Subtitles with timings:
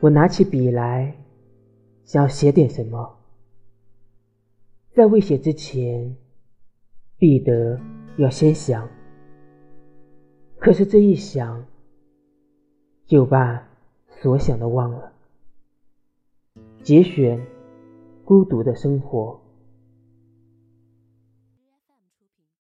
[0.00, 1.16] 我拿起笔来，
[2.04, 3.18] 想要写点什么。
[4.92, 6.16] 在未写之前，
[7.18, 7.80] 必得
[8.16, 8.88] 要先想。
[10.58, 11.64] 可是这一想，
[13.06, 13.68] 就把
[14.08, 15.12] 所想的忘了。
[16.82, 17.44] 节选：
[18.24, 19.40] 孤独的生活。